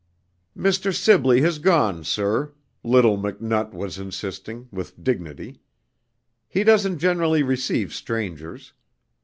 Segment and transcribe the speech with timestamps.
[0.57, 0.91] "Mr.
[0.91, 2.53] Sibley has gone, sir,"
[2.83, 5.59] little McNutt was insisting, with dignity.
[6.47, 8.73] "He doesn't generally receive strangers.